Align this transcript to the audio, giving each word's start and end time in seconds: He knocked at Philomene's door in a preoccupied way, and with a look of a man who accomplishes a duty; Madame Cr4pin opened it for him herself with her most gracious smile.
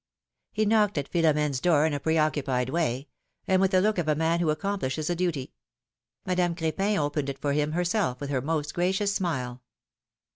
He 0.51 0.65
knocked 0.65 0.97
at 0.97 1.07
Philomene's 1.07 1.59
door 1.59 1.85
in 1.85 1.93
a 1.93 1.99
preoccupied 1.99 2.69
way, 2.71 3.07
and 3.47 3.61
with 3.61 3.71
a 3.71 3.79
look 3.79 3.99
of 3.99 4.07
a 4.07 4.15
man 4.15 4.39
who 4.39 4.49
accomplishes 4.49 5.11
a 5.11 5.15
duty; 5.15 5.53
Madame 6.25 6.55
Cr4pin 6.55 6.97
opened 6.97 7.29
it 7.29 7.37
for 7.37 7.53
him 7.53 7.73
herself 7.73 8.19
with 8.19 8.31
her 8.31 8.41
most 8.41 8.73
gracious 8.73 9.13
smile. 9.13 9.61